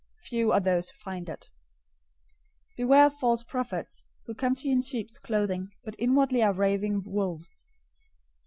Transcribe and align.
Few 0.23 0.51
are 0.51 0.59
those 0.59 0.89
who 0.89 0.97
find 0.97 1.29
it. 1.29 1.41
007:015 2.71 2.77
"Beware 2.77 3.05
of 3.05 3.13
false 3.19 3.43
prophets, 3.43 4.05
who 4.25 4.33
come 4.33 4.55
to 4.55 4.67
you 4.67 4.73
in 4.73 4.81
sheep's 4.81 5.19
clothing, 5.19 5.69
but 5.83 5.93
inwardly 5.99 6.41
are 6.41 6.53
ravening 6.53 7.03
wolves. 7.05 7.67